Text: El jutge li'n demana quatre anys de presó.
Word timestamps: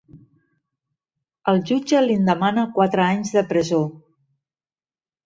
El 1.53 1.61
jutge 1.71 2.01
li'n 2.05 2.25
demana 2.29 2.63
quatre 2.79 3.05
anys 3.09 3.35
de 3.37 3.45
presó. 3.53 3.83